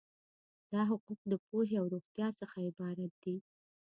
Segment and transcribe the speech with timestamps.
[0.71, 3.35] دا حقوق د پوهې او روغتیا څخه عبارت دي.